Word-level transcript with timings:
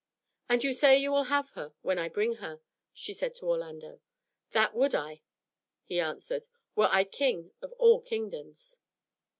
"And 0.49 0.63
you 0.63 0.73
say 0.73 0.97
you 0.97 1.11
will 1.11 1.25
have 1.25 1.51
her 1.51 1.75
when 1.83 1.99
I 1.99 2.09
bring 2.09 2.37
her?" 2.37 2.59
she 2.91 3.13
said 3.13 3.35
to 3.35 3.45
Orlando. 3.47 3.99
"That 4.49 4.73
would 4.73 4.95
I," 4.95 5.21
he 5.83 5.99
answered, 5.99 6.47
"were 6.75 6.89
I 6.91 7.03
king 7.03 7.51
of 7.61 7.71
all 7.73 8.01
kingdoms." 8.01 8.79